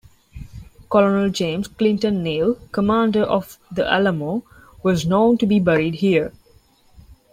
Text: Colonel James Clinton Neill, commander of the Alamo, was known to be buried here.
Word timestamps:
Colonel 0.89 1.29
James 1.29 1.67
Clinton 1.67 2.23
Neill, 2.23 2.55
commander 2.71 3.21
of 3.21 3.59
the 3.71 3.85
Alamo, 3.85 4.43
was 4.81 5.05
known 5.05 5.37
to 5.37 5.45
be 5.45 5.59
buried 5.59 5.93
here. 5.93 6.33